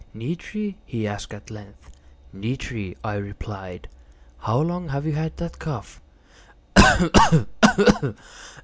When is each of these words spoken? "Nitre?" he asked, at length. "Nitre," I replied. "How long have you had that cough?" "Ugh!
"Nitre?" 0.15 0.73
he 0.83 1.05
asked, 1.05 1.31
at 1.31 1.51
length. 1.51 1.91
"Nitre," 2.33 2.95
I 3.03 3.13
replied. 3.17 3.87
"How 4.39 4.57
long 4.57 4.89
have 4.89 5.05
you 5.05 5.11
had 5.13 5.37
that 5.37 5.59
cough?" 5.59 6.01
"Ugh! 6.75 8.15